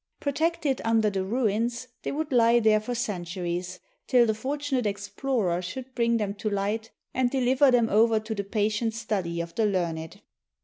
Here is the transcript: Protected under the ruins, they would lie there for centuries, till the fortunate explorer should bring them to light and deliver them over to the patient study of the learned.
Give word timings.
Protected 0.19 0.81
under 0.83 1.11
the 1.11 1.23
ruins, 1.23 1.87
they 2.01 2.11
would 2.11 2.31
lie 2.31 2.59
there 2.59 2.79
for 2.79 2.95
centuries, 2.95 3.79
till 4.07 4.25
the 4.25 4.33
fortunate 4.33 4.87
explorer 4.87 5.61
should 5.61 5.93
bring 5.93 6.17
them 6.17 6.33
to 6.33 6.49
light 6.49 6.89
and 7.13 7.29
deliver 7.29 7.69
them 7.69 7.87
over 7.87 8.19
to 8.19 8.33
the 8.33 8.43
patient 8.43 8.95
study 8.95 9.39
of 9.41 9.53
the 9.53 9.67
learned. 9.67 10.19